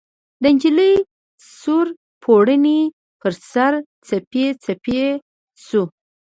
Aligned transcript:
د 0.41 0.43
نجلۍ 0.55 0.93
سور 1.57 1.87
پوړني، 2.23 2.81
پر 3.21 3.31
سر، 3.51 3.73
څپې 4.07 4.45
څپې 4.63 5.01
شو 5.65 5.83